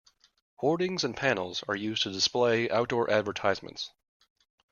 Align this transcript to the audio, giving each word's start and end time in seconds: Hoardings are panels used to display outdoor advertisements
Hoardings 0.55 1.03
are 1.03 1.13
panels 1.13 1.63
used 1.75 2.01
to 2.01 2.11
display 2.11 2.67
outdoor 2.71 3.07
advertisements 3.11 3.91